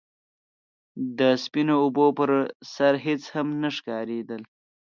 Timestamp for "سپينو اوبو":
1.43-2.05